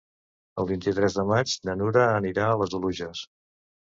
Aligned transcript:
El 0.61 0.67
vint-i-tres 0.71 1.17
de 1.17 1.25
maig 1.31 1.53
na 1.69 1.75
Nura 1.81 2.05
anirà 2.23 2.47
a 2.53 2.57
les 2.63 2.73
Oluges. 2.79 3.21